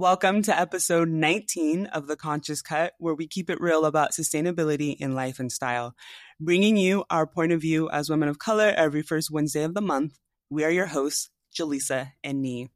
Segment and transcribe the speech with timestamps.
[0.00, 4.96] Welcome to episode 19 of The Conscious Cut, where we keep it real about sustainability
[4.98, 5.94] in life and style.
[6.40, 9.82] Bringing you our point of view as women of color every first Wednesday of the
[9.82, 10.18] month.
[10.48, 12.70] We are your hosts, Jaleesa and Nee.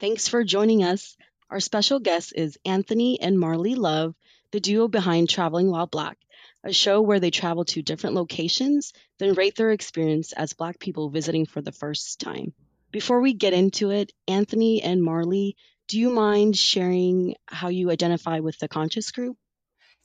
[0.00, 1.16] Thanks for joining us.
[1.50, 4.16] Our special guest is Anthony and Marlie Love,
[4.50, 6.18] the duo behind Traveling While Black,
[6.64, 11.10] a show where they travel to different locations, then rate their experience as Black people
[11.10, 12.54] visiting for the first time.
[12.90, 15.54] Before we get into it, Anthony and Marlie
[15.90, 19.36] do you mind sharing how you identify with the conscious group?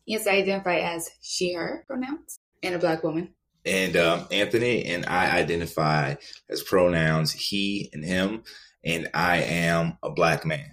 [0.08, 3.36] Yes, I identify as she, her pronouns and a black woman.
[3.66, 6.16] And um, Anthony and I identify
[6.50, 8.44] as pronouns he and him,
[8.84, 10.72] and I am a black man.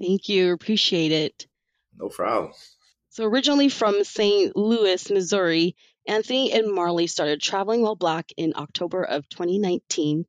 [0.00, 0.52] Thank you.
[0.52, 1.48] Appreciate it.
[1.98, 2.52] No problem.
[3.08, 4.56] So, originally from St.
[4.56, 5.74] Louis, Missouri,
[6.06, 10.26] Anthony and Marlie started traveling while black in October of 2019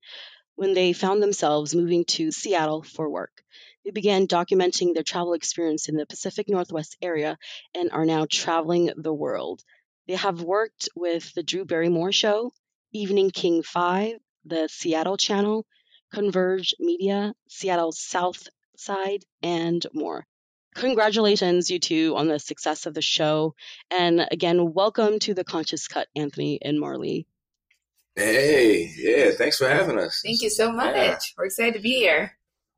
[0.56, 3.44] when they found themselves moving to Seattle for work.
[3.86, 7.38] They began documenting their travel experience in the Pacific Northwest area
[7.76, 9.62] and are now traveling the world.
[10.08, 12.52] They have worked with the Drew Barrymore Show,
[12.92, 15.68] Evening King 5, the Seattle Channel,
[16.12, 20.26] Converge Media, Seattle South Side, and more.
[20.74, 23.54] Congratulations, you two, on the success of the show.
[23.92, 27.28] And again, welcome to the Conscious Cut, Anthony and Marlie.
[28.16, 30.22] Hey, yeah, thanks for having us.
[30.26, 30.96] Thank you so much.
[30.96, 31.18] Yeah.
[31.38, 32.36] We're excited to be here.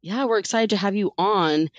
[0.07, 1.69] Yeah, we're excited to have you on.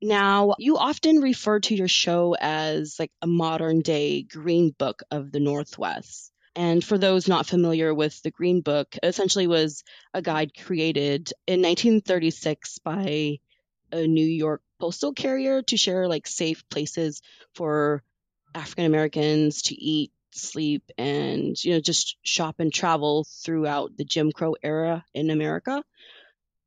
[0.00, 5.30] Now, you often refer to your show as like a modern day green book of
[5.30, 6.32] the Northwest.
[6.54, 9.84] And for those not familiar with the Green Book, essentially was
[10.14, 13.40] a guide created in 1936 by
[13.92, 17.20] a New York postal carrier to share like safe places
[17.54, 18.02] for
[18.54, 24.32] African Americans to eat, sleep, and you know just shop and travel throughout the Jim
[24.32, 25.84] Crow era in America.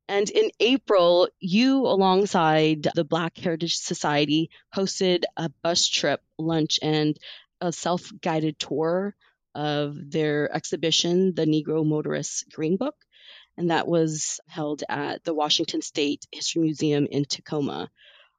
[0.09, 7.15] And in April, you, alongside the Black Heritage Society, hosted a bus trip, lunch, and
[7.61, 9.15] a self guided tour
[9.53, 12.95] of their exhibition, The Negro Motorist Green Book.
[13.55, 17.91] And that was held at the Washington State History Museum in Tacoma,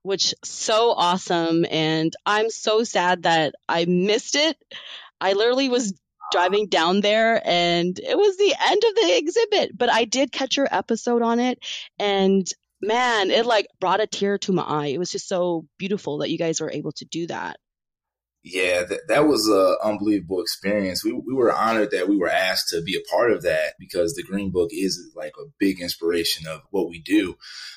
[0.03, 1.65] which so awesome.
[1.71, 4.57] And I'm so sad that I missed it.
[5.21, 5.95] I literally was
[6.31, 10.57] driving down there and it was the end of the exhibit but i did catch
[10.57, 11.59] your episode on it
[11.99, 12.53] and
[12.83, 14.87] man it like brought a tear to my eye.
[14.87, 17.59] It was just so beautiful that you guys were able to do that.
[18.43, 21.05] Yeah that, that was an unbelievable experience.
[21.05, 24.15] We, we were honored that we were asked to be a part of that because
[24.15, 27.37] the green book is like a big inspiration of what we do.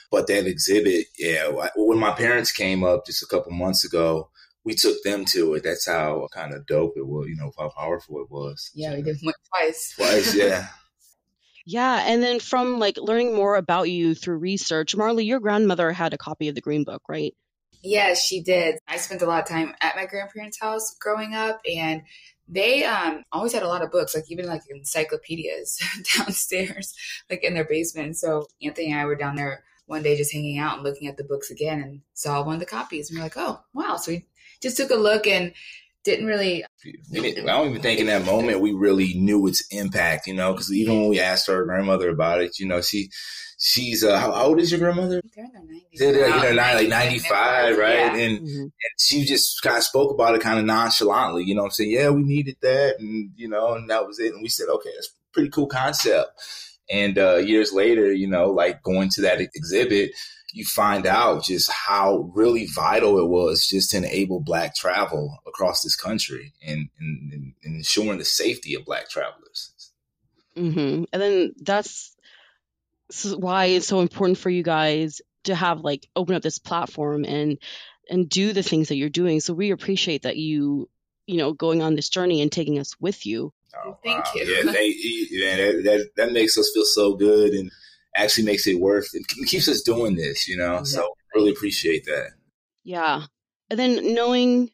[0.10, 4.30] But that exhibit yeah when my parents came up just a couple months ago
[4.66, 5.64] we took them to it.
[5.64, 8.72] That's how kind of dope it was, you know, how powerful it was.
[8.74, 9.94] Yeah, we did went twice.
[9.96, 10.68] Twice, yeah.
[11.66, 16.14] yeah, and then from like learning more about you through research, Marlie, your grandmother had
[16.14, 17.34] a copy of the Green Book, right?
[17.84, 18.80] Yes, she did.
[18.88, 22.04] I spent a lot of time at my grandparents' house growing up, and
[22.48, 25.82] they um, always had a lot of books, like even like encyclopedias
[26.18, 26.94] downstairs,
[27.30, 28.18] like in their basement.
[28.18, 31.18] So Anthony and I were down there one day just hanging out and looking at
[31.18, 33.10] the books again and saw one of the copies.
[33.10, 33.98] And we are like, oh, wow.
[33.98, 34.26] So we
[34.64, 35.54] just took a look and
[36.04, 36.64] didn't really.
[36.64, 36.68] I
[37.46, 41.00] don't even think in that moment we really knew its impact, you know, because even
[41.00, 43.10] when we asked our grandmother about it, you know, she
[43.58, 45.22] she's uh, how old is your grandmother?
[45.36, 46.00] They're in their nineties.
[46.00, 47.96] They're you know, like ninety five, right?
[47.96, 48.16] Yeah.
[48.16, 48.62] And, mm-hmm.
[48.62, 51.66] and she just kind of spoke about it kind of nonchalantly, you know.
[51.66, 54.34] I'm saying, yeah, we needed that, and you know, and that was it.
[54.34, 56.32] And we said, okay, that's a pretty cool concept.
[56.90, 60.12] And uh, years later, you know, like going to that exhibit,
[60.54, 65.82] you find out just how really vital it was just to enable black travel across
[65.82, 69.74] this country and, and, and ensuring the safety of black travelers.
[70.56, 71.06] Mm-hmm.
[71.12, 72.16] And then that's
[73.36, 77.58] why it's so important for you guys to have like open up this platform and
[78.08, 79.40] and do the things that you're doing.
[79.40, 80.88] So we appreciate that you
[81.26, 83.52] you know going on this journey and taking us with you.
[83.76, 84.32] Oh, Thank wow.
[84.36, 84.44] you.
[84.44, 84.94] Yeah, they,
[85.32, 87.72] yeah that, that, that makes us feel so good and
[88.16, 90.76] actually makes it worth it keeps us doing this, you know.
[90.76, 90.84] Yeah.
[90.84, 92.32] So really appreciate that.
[92.84, 93.24] Yeah.
[93.70, 94.70] And then knowing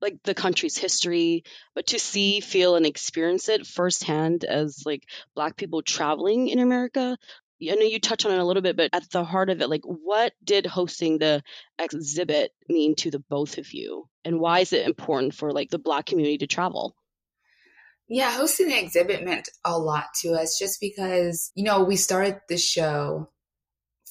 [0.00, 1.44] like the country's history,
[1.74, 5.04] but to see, feel, and experience it firsthand as like
[5.34, 7.16] Black people traveling in America.
[7.62, 9.68] I know you touched on it a little bit, but at the heart of it,
[9.68, 11.42] like what did hosting the
[11.78, 14.08] exhibit mean to the both of you?
[14.24, 16.96] And why is it important for like the Black community to travel?
[18.10, 22.40] Yeah, hosting the exhibit meant a lot to us just because, you know, we started
[22.48, 23.30] the show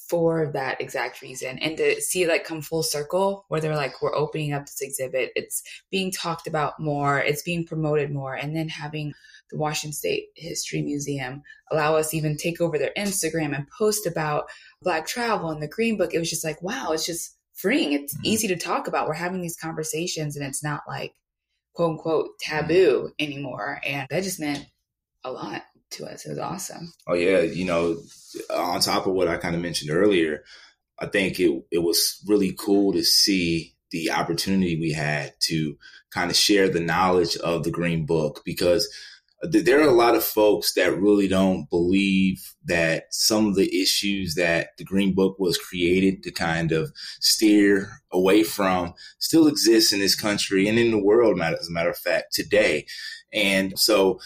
[0.09, 4.01] for that exact reason and to see it like come full circle where they're like
[4.01, 5.61] we're opening up this exhibit it's
[5.91, 9.13] being talked about more it's being promoted more and then having
[9.51, 14.45] the washington state history museum allow us even take over their instagram and post about
[14.81, 17.93] black travel and the green book it was just like wow it's just freeing.
[17.93, 18.25] It's mm-hmm.
[18.25, 19.07] easy to talk about.
[19.07, 21.13] We're having these conversations and it's not like
[21.73, 23.79] quote unquote taboo anymore.
[23.85, 24.65] And that just meant
[25.23, 26.25] a lot to us.
[26.25, 26.93] It was awesome.
[27.07, 27.97] Oh yeah, you know,
[28.53, 30.43] on top of what I kind of mentioned earlier,
[30.99, 35.77] I think it it was really cool to see the opportunity we had to
[36.11, 38.87] kind of share the knowledge of the Green Book because
[39.41, 44.35] there are a lot of folks that really don't believe that some of the issues
[44.35, 46.91] that the Green Book was created to kind of
[47.21, 51.89] steer away from still exists in this country and in the world, as a matter
[51.89, 52.85] of fact, today.
[53.31, 54.19] And so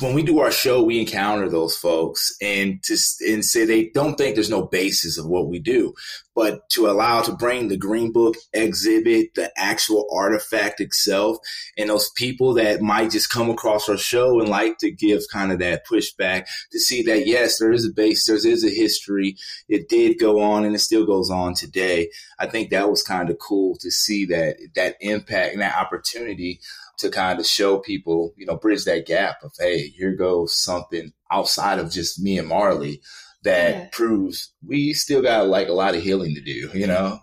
[0.00, 4.16] when we do our show, we encounter those folks and to and say they don't
[4.16, 5.94] think there's no basis of what we do,
[6.34, 11.38] but to allow to bring the Green Book exhibit, the actual artifact itself,
[11.76, 15.50] and those people that might just come across our show and like to give kind
[15.50, 19.36] of that pushback to see that yes, there is a base, there is a history.
[19.68, 22.10] It did go on and it still goes on today.
[22.38, 26.60] I think that was kind of cool to see that that impact and that opportunity
[26.98, 31.12] to kind of show people, you know, bridge that gap of, hey, here goes something
[31.30, 33.00] outside of just me and Marlie
[33.42, 33.88] that yeah.
[33.92, 37.20] proves we still got like a lot of healing to do, you know?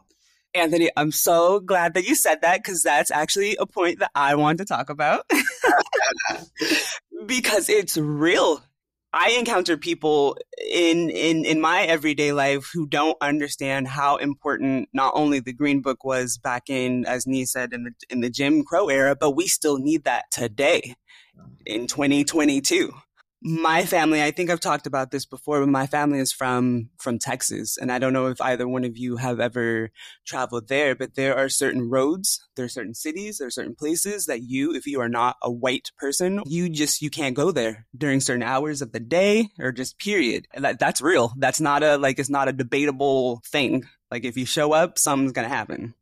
[0.54, 4.36] Anthony, I'm so glad that you said that because that's actually a point that I
[4.36, 5.26] want to talk about.
[7.26, 8.62] because it's real.
[9.14, 10.38] I encounter people
[10.70, 15.82] in in in my everyday life who don't understand how important not only the Green
[15.82, 19.32] Book was back in, as Nee said, in the in the Jim Crow era, but
[19.32, 20.96] we still need that today
[21.66, 22.94] in 2022
[23.42, 27.18] my family i think i've talked about this before but my family is from from
[27.18, 29.90] texas and i don't know if either one of you have ever
[30.26, 34.26] traveled there but there are certain roads there are certain cities there are certain places
[34.26, 37.88] that you if you are not a white person you just you can't go there
[37.98, 40.48] during certain hours of the day or just period.
[40.56, 41.34] That, that's real.
[41.38, 43.86] That's not a like it's not a debatable thing.
[44.10, 45.94] Like if you show up something's gonna happen.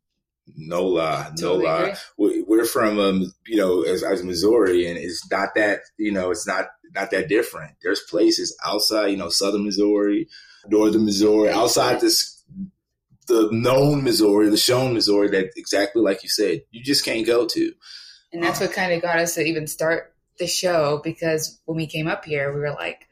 [0.56, 1.96] No lie, no totally lie.
[2.18, 6.48] We're from, um, you know, as, as Missouri, and it's not that, you know, it's
[6.48, 7.76] not not that different.
[7.82, 10.28] There's places outside, you know, southern Missouri,
[10.68, 12.44] northern Missouri, outside this
[13.28, 17.46] the known Missouri, the shown Missouri that exactly like you said, you just can't go
[17.46, 17.74] to.
[18.34, 21.88] And that's what kind of got us to even start the show because when we
[21.88, 23.08] came up here, we were like,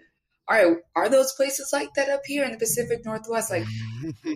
[0.50, 3.51] all right, are those places like that up here in the Pacific Northwest?
[3.51, 3.65] Like,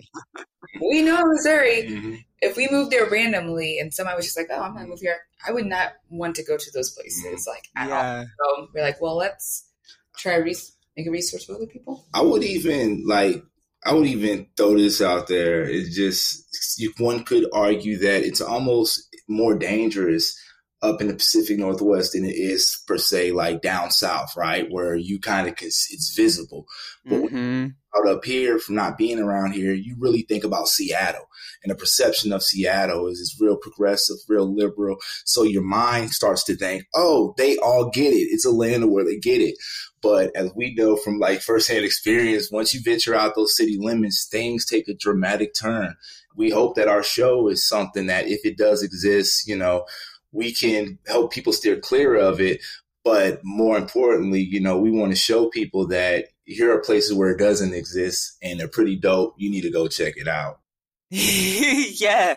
[0.80, 1.84] we know Missouri.
[1.88, 2.14] Mm-hmm.
[2.42, 5.00] If we moved there randomly and somebody was just like, oh, I'm going to move
[5.00, 8.18] here, I would not want to go to those places, like, at yeah.
[8.18, 8.24] all.
[8.24, 9.66] So we're like, well, let's
[10.18, 10.56] try re-
[10.96, 12.04] make a resource for other people.
[12.12, 13.42] I would even, like,
[13.84, 15.62] I would even throw this out there.
[15.62, 16.44] It's just,
[16.98, 20.36] one could argue that it's almost more dangerous
[20.82, 24.66] up in the Pacific Northwest than it is per se like down south, right?
[24.68, 26.66] Where you kind of it's visible.
[27.04, 27.66] But mm-hmm.
[27.96, 31.28] Out up here from not being around here, you really think about Seattle
[31.62, 34.96] and the perception of Seattle is it's real progressive, real liberal.
[35.24, 38.28] So your mind starts to think, oh, they all get it.
[38.30, 39.56] It's a land where they get it.
[40.02, 44.26] But as we know from like firsthand experience, once you venture out those city limits,
[44.30, 45.94] things take a dramatic turn.
[46.34, 49.84] We hope that our show is something that if it does exist, you know,
[50.32, 52.60] we can help people steer clear of it.
[53.04, 57.30] But more importantly, you know, we want to show people that here are places where
[57.30, 59.34] it doesn't exist and they're pretty dope.
[59.38, 60.60] You need to go check it out.
[61.10, 62.36] yeah.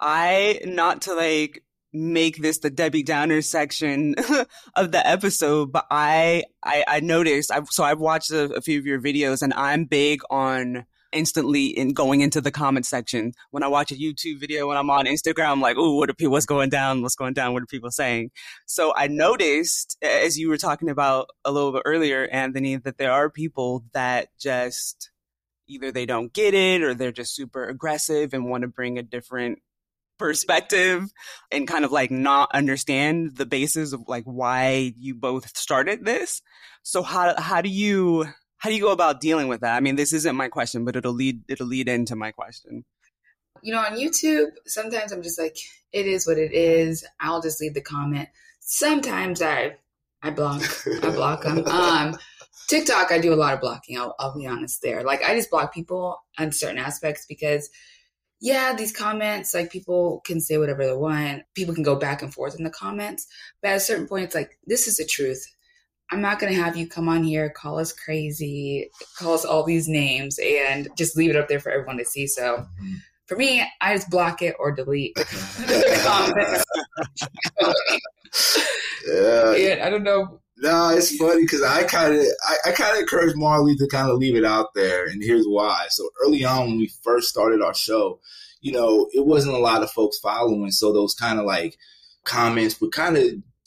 [0.00, 4.14] I, not to like make this the Debbie Downer section
[4.76, 8.78] of the episode, but I, I, I noticed, I've, so I've watched a, a few
[8.78, 10.86] of your videos and I'm big on
[11.16, 13.32] instantly in going into the comment section.
[13.50, 16.14] When I watch a YouTube video, when I'm on Instagram, I'm like, oh, what are
[16.14, 17.02] people, what's going down?
[17.02, 17.54] What's going down?
[17.54, 18.30] What are people saying?
[18.66, 23.12] So I noticed, as you were talking about a little bit earlier, Anthony, that there
[23.12, 25.10] are people that just
[25.66, 29.02] either they don't get it or they're just super aggressive and want to bring a
[29.02, 29.58] different
[30.18, 31.04] perspective
[31.50, 36.42] and kind of like not understand the basis of like why you both started this.
[36.82, 38.26] So how how do you
[38.58, 39.76] how do you go about dealing with that?
[39.76, 42.84] I mean, this isn't my question, but it'll lead it'll lead into my question.
[43.62, 45.56] You know, on YouTube, sometimes I'm just like,
[45.92, 47.04] it is what it is.
[47.20, 48.28] I'll just leave the comment.
[48.60, 49.76] Sometimes I
[50.22, 50.62] I block
[51.02, 51.64] I block them.
[51.66, 52.18] Um,
[52.68, 53.96] TikTok, I do a lot of blocking.
[53.96, 55.04] I'll, I'll be honest there.
[55.04, 57.70] Like I just block people on certain aspects because
[58.40, 61.44] yeah, these comments, like people can say whatever they want.
[61.54, 63.26] People can go back and forth in the comments.
[63.62, 65.46] But at a certain point, it's like, this is the truth.
[66.10, 69.64] I'm not going to have you come on here, call us crazy, call us all
[69.64, 72.26] these names, and just leave it up there for everyone to see.
[72.26, 72.94] So mm-hmm.
[73.26, 76.64] for me, I just block it or delete the comments.
[79.08, 79.72] yeah.
[79.72, 80.40] And I don't know.
[80.58, 84.10] No, it's funny because I kind of I, I kind of encourage Marlie to kind
[84.10, 85.86] of leave it out there, and here's why.
[85.90, 88.20] So early on when we first started our show,
[88.62, 90.70] you know, it wasn't a lot of folks following.
[90.70, 91.76] So those kind of like
[92.24, 93.26] comments would kind of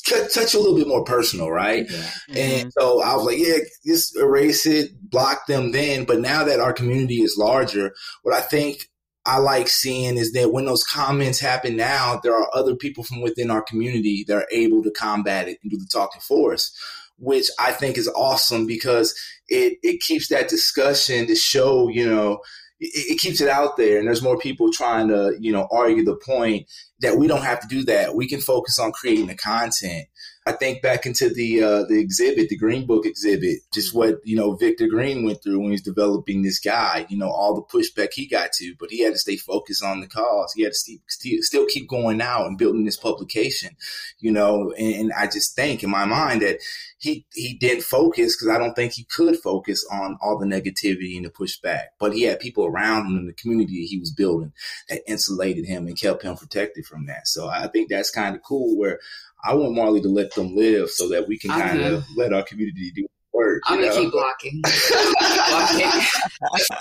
[0.10, 1.88] touch a little bit more personal, right?
[1.88, 2.38] Mm-hmm.
[2.38, 6.06] And so I was like, yeah, just erase it, block them then.
[6.06, 8.90] But now that our community is larger, what I think
[9.26, 13.22] I like seeing is that when those comments happen now, there are other people from
[13.22, 16.72] within our community that are able to combat it and do the talking for us,
[17.18, 19.14] which I think is awesome because
[19.48, 22.40] it, it keeps that discussion to show, you know,
[22.80, 26.04] it, it keeps it out there and there's more people trying to, you know, argue
[26.04, 26.68] the point
[27.02, 28.16] that we don't have to do that.
[28.16, 30.08] We can focus on creating the content
[30.50, 34.36] I think back into the uh, the exhibit, the Green Book exhibit, just what you
[34.36, 37.06] know Victor Green went through when he was developing this guy.
[37.08, 40.00] You know all the pushback he got to, but he had to stay focused on
[40.00, 40.52] the cause.
[40.54, 43.76] He had to st- st- still keep going out and building this publication.
[44.22, 46.62] You know, and, and I just think in my mind that
[47.00, 51.16] he he didn't focus because I don't think he could focus on all the negativity
[51.16, 51.86] and the pushback.
[51.98, 54.52] But he had people around him in the community he was building
[54.90, 57.28] that insulated him and kept him protected from that.
[57.28, 58.78] So I think that's kind of cool.
[58.78, 59.00] Where
[59.44, 62.44] I want Marlie to let them live so that we can kind of let our
[62.44, 63.64] community do work.
[63.68, 64.62] I'm gonna keep blocking.
[65.50, 65.80] blocking.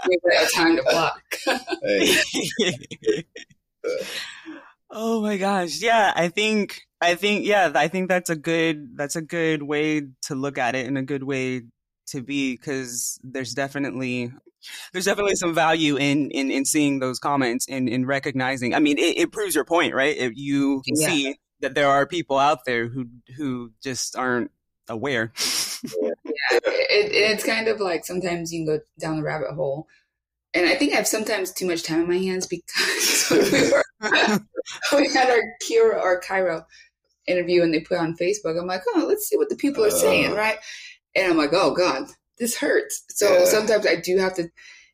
[0.08, 1.22] Give it time to block.
[4.90, 5.80] oh my gosh.
[5.80, 10.02] Yeah, I think I think yeah, I think that's a good that's a good way
[10.22, 11.62] to look at it and a good way
[12.08, 14.32] to be because there's definitely
[14.92, 18.74] there's definitely some value in in, in seeing those comments and in recognizing.
[18.74, 20.16] I mean, it, it proves your point, right?
[20.16, 21.08] If you can yeah.
[21.08, 24.50] see that there are people out there who who just aren't
[24.88, 25.32] aware.
[26.02, 26.10] yeah,
[26.52, 29.86] it, it's kind of like sometimes you can go down the rabbit hole,
[30.54, 33.84] and I think I have sometimes too much time in my hands because we, were,
[34.96, 36.64] we had our Kira or Cairo
[37.26, 38.58] interview and they put on Facebook.
[38.58, 40.58] I'm like, oh, let's see what the people are saying, uh, right?
[41.14, 43.04] And I'm like, oh God, this hurts.
[43.10, 43.44] So yeah.
[43.44, 44.48] sometimes I do have to,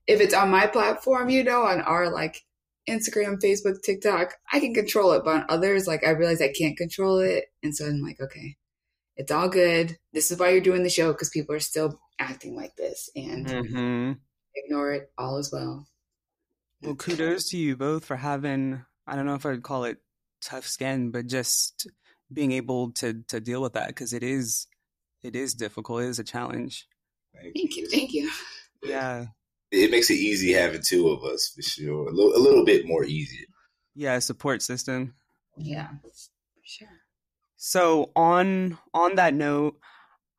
[0.06, 2.42] if it's on my platform, you know, on our like
[2.88, 6.76] Instagram, Facebook, TikTok, I can control it, but on others, like I realize I can't
[6.76, 7.44] control it.
[7.62, 8.56] And so I'm like, okay,
[9.16, 9.96] it's all good.
[10.12, 13.46] This is why you're doing the show because people are still acting like this and
[13.46, 14.12] mm-hmm.
[14.56, 15.86] Ignore it all as well.
[16.82, 19.98] Well, kudos to you both for having, I don't know if I'd call it
[20.42, 21.88] tough skin, but just
[22.32, 24.66] being able to, to deal with that because it is,
[25.22, 26.02] it is difficult.
[26.02, 26.86] It is a challenge.
[27.34, 27.88] Thank you.
[27.88, 28.30] Thank you.
[28.82, 29.26] Yeah
[29.74, 32.08] it makes it easy having two of us for sure.
[32.08, 33.46] A little, a little bit more easier.
[33.94, 35.14] Yeah, support system.
[35.56, 35.88] Yeah,
[36.62, 36.88] sure.
[37.56, 39.78] So on on that note,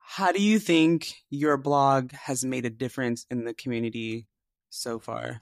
[0.07, 4.27] how do you think your blog has made a difference in the community
[4.69, 5.41] so far?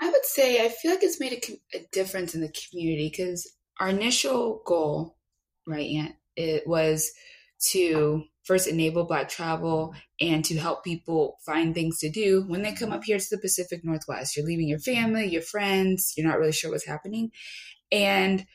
[0.00, 3.52] I would say I feel like it's made a, a difference in the community because
[3.78, 5.16] our initial goal,
[5.66, 7.12] right, Aunt, it was
[7.70, 12.72] to first enable Black travel and to help people find things to do when they
[12.72, 14.36] come up here to the Pacific Northwest.
[14.36, 17.30] You're leaving your family, your friends, you're not really sure what's happening.
[17.92, 18.46] And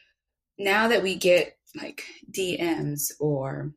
[0.58, 2.03] now that we get like
[2.36, 3.72] DMs or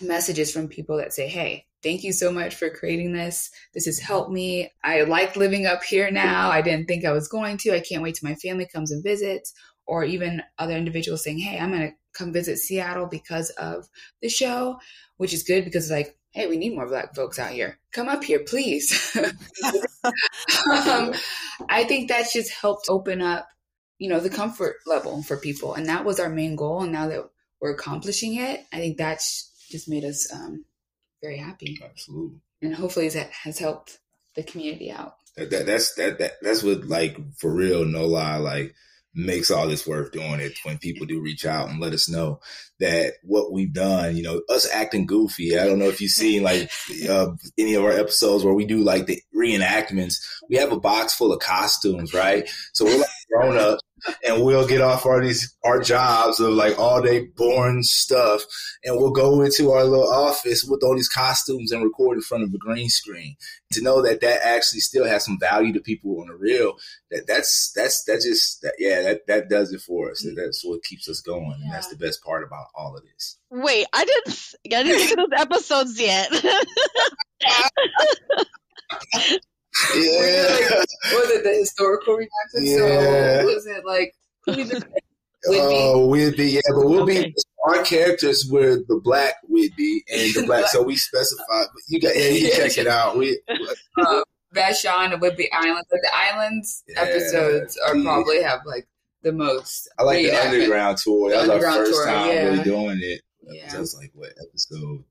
[0.00, 3.50] messages from people that say, hey, thank you so much for creating this.
[3.74, 4.72] This has helped me.
[4.84, 6.50] I like living up here now.
[6.50, 7.74] I didn't think I was going to.
[7.74, 9.52] I can't wait till my family comes and visits.
[9.88, 13.88] Or even other individuals saying, hey, I'm going to come visit Seattle because of
[14.20, 14.78] the show
[15.16, 17.78] which is good because like, hey, we need more black folks out here.
[17.92, 19.16] Come up here, please.
[20.04, 21.14] um,
[21.68, 23.48] I think that's just helped open up,
[23.98, 25.74] you know, the comfort level for people.
[25.74, 26.82] And that was our main goal.
[26.82, 27.24] And now that
[27.60, 30.64] we're accomplishing it, I think that's just made us um,
[31.22, 31.78] very happy.
[31.82, 32.40] Absolutely.
[32.62, 33.98] And hopefully that has helped
[34.34, 35.16] the community out.
[35.36, 38.74] That, that, that's that, that that's what like for real, no lie, like
[39.14, 42.40] makes all this worth doing it when people do reach out and let us know
[42.80, 45.58] that what we've done, you know, us acting goofy.
[45.58, 46.70] I don't know if you've seen like
[47.08, 47.28] uh,
[47.58, 50.24] any of our episodes where we do like the reenactments.
[50.48, 52.48] We have a box full of costumes, right?
[52.72, 53.78] So we're like grown up
[54.26, 58.44] and we'll get off our these our jobs of like all day boring stuff,
[58.84, 62.44] and we'll go into our little office with all these costumes and record in front
[62.44, 63.36] of a green screen.
[63.72, 66.74] To know that that actually still has some value to people on the real,
[67.10, 70.26] that that's that's that just that, yeah that that does it for us.
[70.36, 73.38] That's what keeps us going, and that's the best part about all of this.
[73.50, 76.30] Wait, I didn't I didn't see those episodes yet.
[79.94, 80.84] Yeah.
[81.12, 82.30] was it the historical reaction?
[82.60, 83.40] Yeah.
[83.40, 84.14] So was it like
[84.48, 84.82] Whidbey?
[85.48, 87.26] Oh, Whidbey, yeah, but we'll okay.
[87.26, 87.34] be
[87.66, 90.66] our characters were the black Whidbey and the black.
[90.68, 91.66] so we specified.
[91.72, 93.16] But you got yeah, you check it out.
[93.16, 94.22] We uh,
[94.54, 95.86] Vashon and Whidbey Islands.
[95.92, 98.04] Like the islands yeah, episodes are yeah.
[98.04, 98.88] probably have like
[99.26, 99.88] the most.
[99.98, 101.30] I like the underground tour.
[101.30, 102.44] That was our first tour, time yeah.
[102.44, 103.22] really doing it.
[103.42, 103.72] Yeah.
[103.72, 105.04] That was like what episode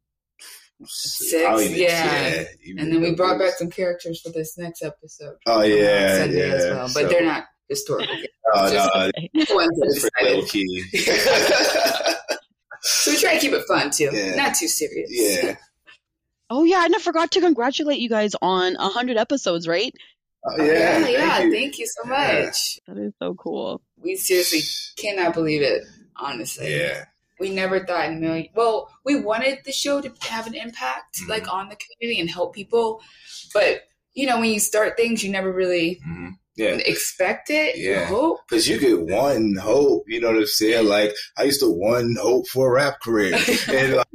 [0.85, 2.45] six, yeah.
[2.61, 5.35] yeah and then we brought back some characters for this next episode.
[5.45, 6.43] Oh yeah, yeah.
[6.43, 7.07] as well, but so.
[7.07, 8.15] they're not historical.
[8.57, 10.83] Oh, no, it's little key.
[12.81, 14.35] so we try to keep it fun too, yeah.
[14.35, 15.09] not too serious.
[15.11, 15.55] Yeah.
[16.47, 19.91] Oh yeah, and I forgot to congratulate you guys on hundred episodes, right?
[20.47, 21.29] Oh, yeah, yeah, yeah.
[21.37, 21.51] Thank you.
[21.51, 22.79] thank you so much.
[22.87, 23.81] That is so cool.
[23.97, 24.61] We seriously
[24.97, 25.83] cannot believe it.
[26.17, 27.05] Honestly, yeah.
[27.39, 28.47] We never thought in a million.
[28.55, 31.29] Well, we wanted the show to have an impact, mm-hmm.
[31.29, 33.01] like on the community and help people,
[33.53, 33.81] but
[34.13, 35.99] you know, when you start things, you never really.
[36.07, 36.75] Mm-hmm yeah.
[36.85, 37.77] expect it.
[37.77, 38.05] Yeah.
[38.05, 38.39] hope.
[38.47, 40.87] Because you get one hope, you know what I'm saying?
[40.87, 43.37] Like, I used to one hope for a rap career.
[43.69, 44.07] and like,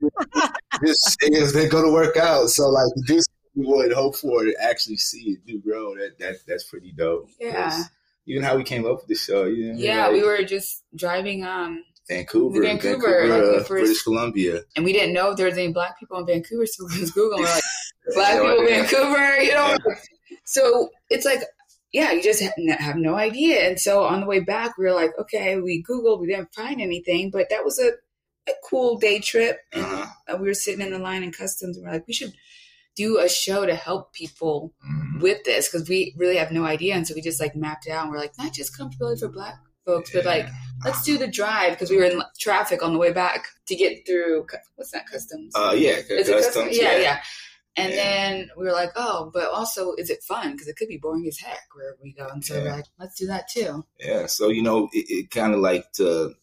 [0.84, 2.50] just things they go to work out.
[2.50, 3.20] So, like, do
[3.54, 5.94] we would hope for to actually see it do grow.
[5.96, 7.28] That that that's pretty dope.
[7.40, 7.84] Yeah.
[8.26, 9.44] Even how we came up with the show.
[9.44, 14.02] You know yeah, like, we were just driving um Vancouver, Vancouver, Vancouver like uh, British
[14.02, 17.00] Columbia, and we didn't know if there was any black people in Vancouver, so we
[17.00, 17.38] was Google.
[17.38, 17.62] We're like,
[18.14, 19.76] black people, Vancouver, you know.
[19.86, 19.94] Yeah.
[20.44, 21.40] So it's like
[21.92, 23.68] yeah, you just have no idea.
[23.68, 26.80] And so on the way back, we were like, okay, we Googled, we didn't find
[26.80, 27.90] anything, but that was a,
[28.48, 29.58] a cool day trip.
[29.72, 30.38] And uh-huh.
[30.40, 32.32] we were sitting in the line in customs and we're like, we should
[33.00, 35.20] do a show to help people mm-hmm.
[35.20, 36.94] with this because we really have no idea.
[36.94, 39.28] And so we just like mapped it out and we're like, not just comfortability for
[39.28, 40.20] black folks, yeah.
[40.20, 40.48] but like,
[40.84, 44.06] let's do the drive because we were in traffic on the way back to get
[44.06, 45.54] through, what's that, customs?
[45.56, 46.76] Uh, yeah, customs, customs?
[46.76, 47.00] Yeah, yeah.
[47.00, 47.20] yeah.
[47.76, 47.96] And yeah.
[47.96, 50.52] then we were like, oh, but also, is it fun?
[50.52, 52.26] Because it could be boring as heck wherever we go.
[52.26, 52.62] And so yeah.
[52.62, 53.86] we're like, let's do that too.
[53.98, 54.26] Yeah.
[54.26, 56.34] So, you know, it, it kind of like to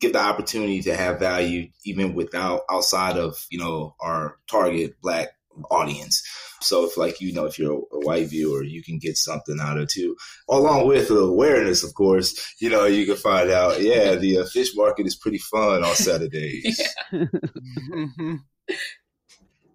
[0.00, 5.28] give the opportunity to have value even without outside of, you know, our target black
[5.70, 6.22] audience.
[6.60, 9.76] So if like, you know, if you're a white viewer, you can get something out
[9.76, 10.16] of it too,
[10.48, 14.70] along with awareness, of course, you know, you can find out, yeah, the uh, fish
[14.74, 16.80] market is pretty fun on Saturdays.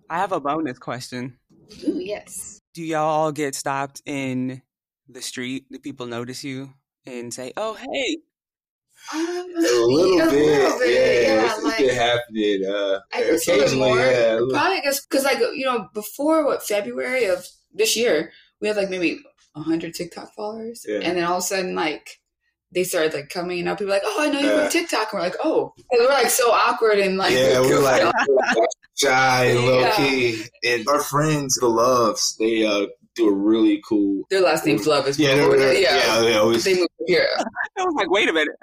[0.10, 1.38] I have a bonus question.
[1.86, 2.62] Ooh, yes.
[2.74, 4.62] Do y'all all get stopped in
[5.10, 5.66] the street?
[5.72, 6.74] Do people notice you
[7.06, 8.18] and say, "Oh, hey"?
[9.14, 11.36] Um, a little a bit, little bit yeah.
[11.36, 12.66] yeah like, been happening.
[12.66, 14.40] Uh, occasionally, yeah.
[14.52, 18.90] Probably because, because like you know, before what February of this year, we had like
[18.90, 19.20] maybe
[19.56, 21.00] hundred TikTok followers, yeah.
[21.02, 22.20] and then all of a sudden, like
[22.72, 23.80] they started like coming and up.
[23.80, 25.14] People like, oh, I know you from TikTok.
[25.14, 28.14] And we're like, oh, and we're like so awkward and like, yeah, we're like
[28.96, 29.96] shy and low yeah.
[29.96, 30.44] key.
[30.64, 34.24] And our friends, the Loves, they uh, do a really cool.
[34.30, 36.64] Their last name's Love is yeah, they're, they're, yeah, yeah, they always.
[36.64, 37.28] They moved here.
[37.78, 38.56] I was like, wait a minute.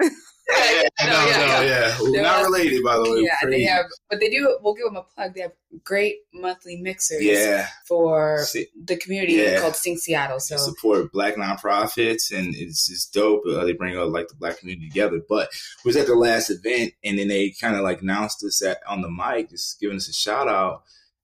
[0.50, 1.98] yeah, no, no, yeah.
[2.02, 2.22] yeah.
[2.22, 3.20] Not related, by the way.
[3.20, 3.56] Yeah, Crazy.
[3.56, 4.58] they have, but they do.
[4.62, 5.34] We'll give them a plug.
[5.34, 5.52] They have
[5.82, 7.22] great monthly mixers.
[7.22, 7.68] Yeah.
[7.88, 9.60] for See, the community yeah.
[9.60, 10.40] called Sing Seattle.
[10.40, 13.42] So they support black nonprofits, and it's just dope.
[13.46, 15.20] Uh, they bring out like the black community together.
[15.26, 15.48] But
[15.82, 18.78] we was at the last event, and then they kind of like announced us at
[18.86, 20.82] on the mic, just giving us a shout out.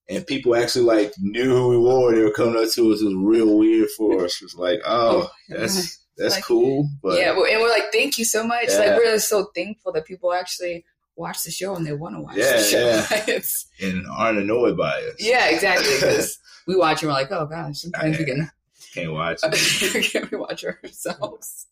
[0.09, 2.15] And people actually like knew who we were.
[2.15, 3.03] They were coming up to us.
[3.03, 4.41] It was real weird for us.
[4.41, 6.89] It was like, oh, oh that's that's like, cool.
[7.03, 8.67] But yeah, and we're like, thank you so much.
[8.69, 8.79] Yeah.
[8.79, 10.85] Like we're so thankful that people actually
[11.17, 13.07] watch the show and they want to watch yeah, the show.
[13.27, 13.41] Yeah.
[13.89, 15.17] and aren't annoyed by it.
[15.19, 15.95] Yeah, exactly.
[15.95, 18.51] Because we watch and we're like, oh gosh, sometimes we can
[18.93, 19.41] can't watch.
[20.13, 21.67] can't we watch ourselves?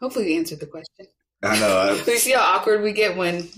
[0.00, 1.06] Hopefully, we answered the question.
[1.42, 1.78] I know.
[1.78, 3.48] I, you see how awkward we get when.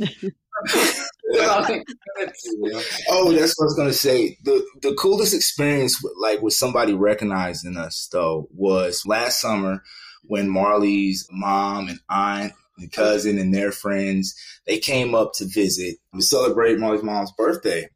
[3.09, 4.39] oh, that's what I was gonna say.
[4.45, 9.83] The the coolest experience, like with somebody recognizing us, though, was last summer
[10.23, 14.35] when Marlie's mom and aunt and cousin and their friends
[14.67, 17.89] they came up to visit to celebrate Marlie's mom's birthday.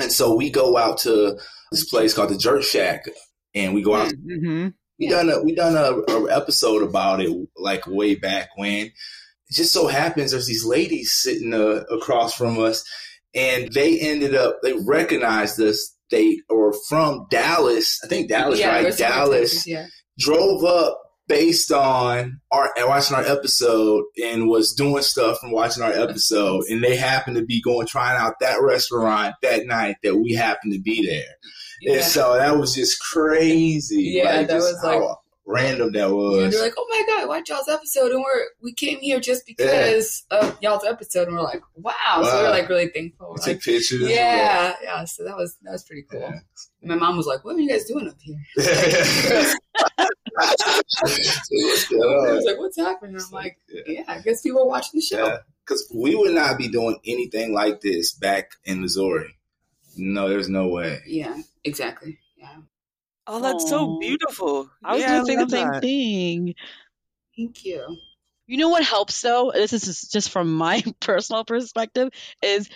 [0.00, 1.38] And so we go out to
[1.70, 3.04] this place called the Jerk Shack,
[3.54, 4.12] and we go out.
[4.12, 4.68] Mm-hmm.
[4.98, 8.86] We done a we done a, a, episode about it like way back when.
[8.86, 12.84] It just so happens there's these ladies sitting uh, across from us,
[13.34, 15.94] and they ended up they recognized us.
[16.10, 18.96] They were from Dallas, I think Dallas, yeah, right?
[18.96, 19.66] Dallas.
[19.66, 19.86] Yeah.
[20.18, 25.92] Drove up based on our watching our episode and was doing stuff from watching our
[25.92, 26.64] episode.
[26.68, 30.72] And they happened to be going trying out that restaurant that night that we happened
[30.72, 31.34] to be there.
[31.82, 31.94] Yeah.
[31.94, 34.14] and so that was just crazy.
[34.16, 35.02] Yeah like, that was like
[35.46, 38.74] random that was yeah, they're like oh my god watch y'all's episode and we're we
[38.74, 40.38] came here just because yeah.
[40.38, 42.22] of y'all's episode and we're like wow, wow.
[42.24, 45.84] so we're like really thankful we like, pictures yeah yeah so that was that was
[45.84, 46.32] pretty cool
[46.82, 49.54] my mom was like what are you guys doing up here
[50.38, 50.82] I
[52.32, 53.16] was like, what's happening?
[53.16, 55.38] I'm like, yeah, I guess people are watching the show.
[55.64, 59.34] Because we would not be doing anything like this back in Missouri.
[59.96, 61.00] No, there's no way.
[61.06, 62.18] Yeah, exactly.
[63.28, 63.34] Yeah.
[63.34, 63.68] Oh, that's Aww.
[63.68, 64.70] so beautiful.
[64.84, 66.54] I was yeah, going to say the same thing.
[67.36, 67.96] Thank you.
[68.46, 69.50] You know what helps though?
[69.52, 72.10] This is just from my personal perspective
[72.42, 72.68] is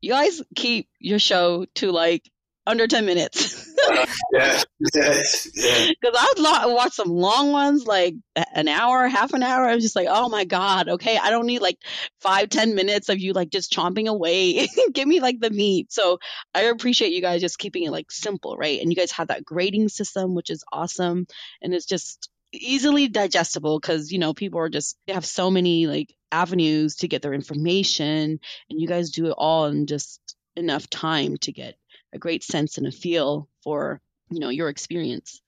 [0.00, 2.28] you guys keep your show to like
[2.68, 3.66] under 10 minutes.
[4.32, 4.62] yeah,
[4.94, 5.88] yes, yeah.
[5.88, 8.14] Because I would lo- watch some long ones, like
[8.54, 9.66] an hour, half an hour.
[9.66, 11.78] I was just like, oh my God, okay, I don't need like
[12.20, 14.68] five, ten minutes of you like just chomping away.
[14.92, 15.90] Give me like the meat.
[15.92, 16.18] So
[16.54, 18.80] I appreciate you guys just keeping it like simple, right?
[18.80, 21.26] And you guys have that grading system, which is awesome.
[21.62, 25.86] And it's just easily digestible because you know people are just they have so many
[25.86, 30.18] like avenues to get their information and you guys do it all in just
[30.56, 31.76] enough time to get
[32.14, 35.40] a great sense and a feel for you know your experience.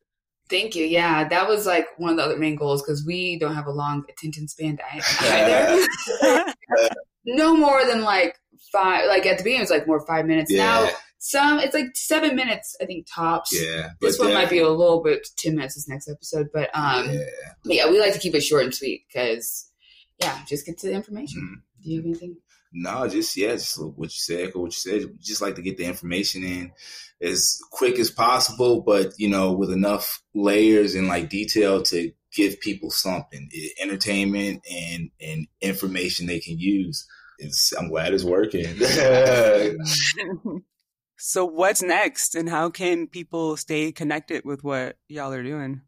[0.48, 0.84] Thank you.
[0.84, 3.72] Yeah that was like one of the other main goals because we don't have a
[3.72, 4.78] long attention span
[5.22, 5.86] either.
[7.26, 8.36] No more than like
[8.72, 10.50] five like at the beginning it was like more five minutes.
[10.50, 10.64] Yeah.
[10.64, 13.52] now some it's like seven minutes i think tops.
[13.52, 17.10] Yeah this one might be a little bit 10 minutes this next episode but um
[17.10, 17.20] yeah,
[17.64, 19.70] but yeah we like to keep it short and sweet because
[20.18, 21.40] yeah just get to the information.
[21.42, 21.82] Mm-hmm.
[21.82, 22.36] do you have anything
[22.72, 25.10] no, just yeah, just what you said, what you said.
[25.20, 26.72] Just like to get the information in
[27.20, 32.60] as quick as possible, but you know, with enough layers and like detail to give
[32.60, 37.06] people something, entertainment and and information they can use.
[37.38, 38.66] It's, I'm glad it's working.
[41.16, 45.80] so, what's next, and how can people stay connected with what y'all are doing?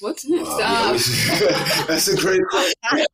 [0.00, 0.48] What's next?
[0.48, 0.92] Wow,
[1.86, 3.06] that's a great question.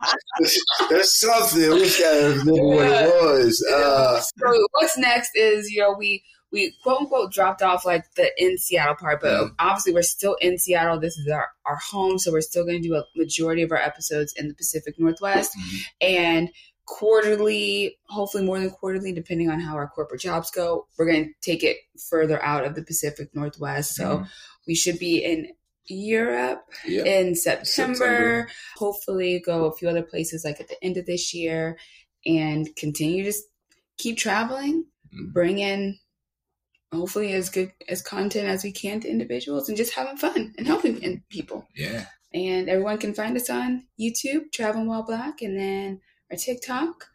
[0.88, 1.64] That's something.
[1.64, 2.62] I wish I remember yeah.
[2.62, 3.66] what it was.
[3.74, 8.30] Uh, so what's next is you know we we quote unquote dropped off like the
[8.38, 9.54] in Seattle part, but mm-hmm.
[9.58, 11.00] obviously we're still in Seattle.
[11.00, 13.78] This is our, our home, so we're still going to do a majority of our
[13.78, 15.78] episodes in the Pacific Northwest, mm-hmm.
[16.00, 16.50] and
[16.86, 20.86] quarterly, hopefully more than quarterly, depending on how our corporate jobs go.
[20.96, 24.24] We're going to take it further out of the Pacific Northwest, so mm-hmm.
[24.68, 25.48] we should be in
[25.86, 27.64] Europe in September.
[27.64, 28.48] September.
[28.76, 31.78] Hopefully, go a few other places like at the end of this year
[32.26, 33.32] and continue to
[33.98, 35.32] keep traveling, mm-hmm.
[35.32, 35.98] bring in
[36.92, 40.66] hopefully as good as content as we can to individuals and just having fun and
[40.66, 41.66] helping people.
[41.74, 42.06] Yeah.
[42.32, 47.06] And everyone can find us on YouTube, Traveling While Black, and then our TikTok.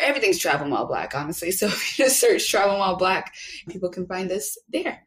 [0.00, 1.50] Everything's Traveling While Black, honestly.
[1.50, 3.34] So if you just search Traveling While Black,
[3.68, 5.02] people can find us there.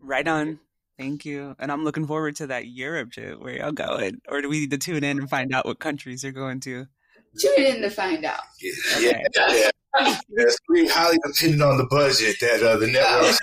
[0.00, 0.60] Right on.
[0.98, 1.54] Thank you.
[1.60, 4.20] And I'm looking forward to that Europe trip where y'all going.
[4.28, 6.86] Or do we need to tune in and find out what countries you're going to?
[7.40, 8.40] Tune in to find out.
[8.60, 9.22] Yeah, okay.
[9.36, 10.18] yeah, yeah.
[10.34, 13.36] That's pretty highly dependent on the budget that uh, the network.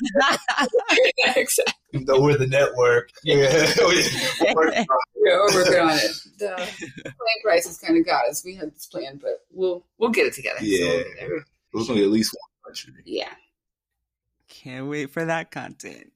[1.37, 2.03] exactly.
[2.05, 3.09] Though we're the network.
[3.23, 4.83] Yeah, we're, yeah,
[5.23, 6.11] we're working on it.
[6.37, 8.43] The plane prices kind of got us.
[8.43, 10.59] We had this plan, but we'll we'll get it together.
[10.61, 11.39] Yeah, so
[11.73, 12.93] we're going to at least one country.
[13.05, 13.33] Yeah.
[14.47, 16.11] Can't wait for that content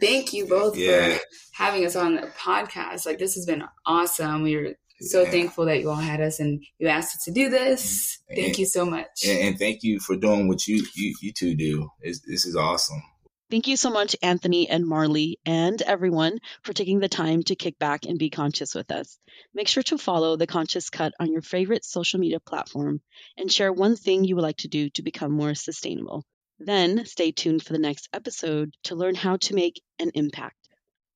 [0.00, 1.14] thank you both yeah.
[1.14, 1.20] for
[1.52, 3.06] having us on the podcast.
[3.06, 4.42] Like this has been awesome.
[4.42, 5.30] We are so yeah.
[5.30, 8.18] thankful that you all had us and you asked us to do this.
[8.28, 9.24] And, thank you so much.
[9.26, 11.90] And, and, thank you for doing what you you, you two do.
[12.00, 13.02] It's, this is awesome.
[13.48, 17.78] Thank you so much, Anthony and Marlie, and everyone for taking the time to kick
[17.78, 19.20] back and be conscious with us.
[19.54, 23.00] Make sure to follow The Conscious Cut on your favorite social media platform
[23.38, 26.24] and share one thing you would like to do to become more sustainable.
[26.58, 30.56] Then stay tuned for the next episode to learn how to make an impact.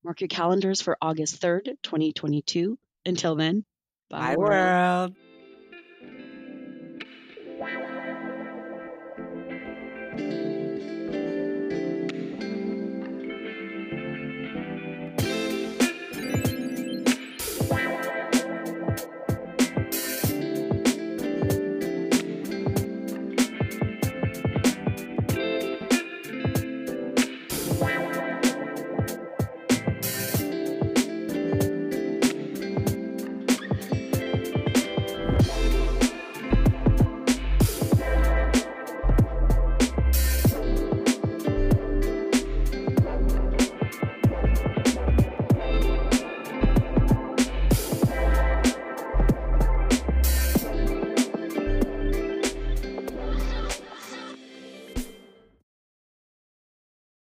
[0.03, 2.77] Mark your calendars for August 3rd, 2022.
[3.05, 3.65] Until then,
[4.09, 4.51] bye, bye world.
[4.51, 5.15] world.